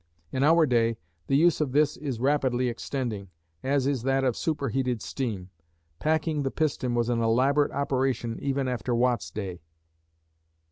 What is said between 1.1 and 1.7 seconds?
the use